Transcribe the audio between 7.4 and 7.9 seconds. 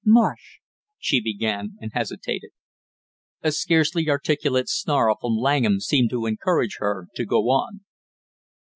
on.